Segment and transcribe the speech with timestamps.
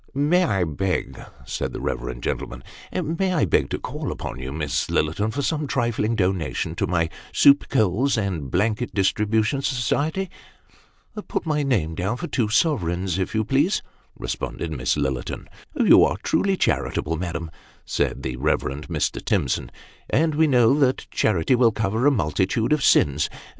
[0.15, 4.89] "May I beg," said the reverend gentleman, "may I beg to call upon you, Miss
[4.89, 10.27] Lillerton, for some trifling donation to my soup, coals, and blanket distribution society?""
[11.27, 13.83] Put my name down, for two sovereigns, if you please,"
[14.17, 15.45] responded Miss Lillerton."
[15.75, 17.51] You are truly charitable, madam,"
[17.85, 19.23] said the Eeverend Mr.
[19.23, 19.69] Timson,"
[20.09, 23.29] and we know that charity will cover a multitude of sins.